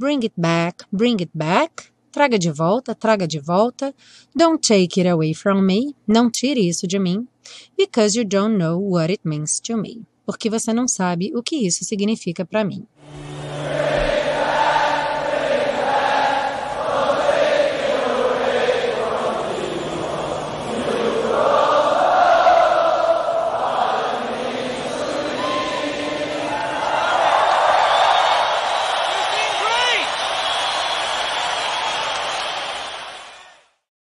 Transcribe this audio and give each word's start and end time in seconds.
Bring 0.00 0.22
it 0.24 0.32
back, 0.34 0.86
bring 0.90 1.20
it 1.20 1.30
back. 1.34 1.92
Traga 2.10 2.38
de 2.38 2.50
volta, 2.50 2.94
traga 2.94 3.26
de 3.26 3.38
volta. 3.38 3.94
Don't 4.34 4.66
take 4.66 4.98
it 4.98 5.06
away 5.06 5.34
from 5.34 5.60
me. 5.60 5.94
Não 6.08 6.30
tire 6.30 6.66
isso 6.66 6.86
de 6.86 6.98
mim. 6.98 7.28
Because 7.76 8.16
you 8.16 8.24
don't 8.24 8.56
know 8.56 8.78
what 8.78 9.12
it 9.12 9.20
means 9.28 9.60
to 9.60 9.76
me. 9.76 10.06
Porque 10.24 10.48
você 10.48 10.72
não 10.72 10.88
sabe 10.88 11.30
o 11.36 11.42
que 11.42 11.66
isso 11.66 11.84
significa 11.84 12.46
para 12.46 12.64
mim. 12.64 12.86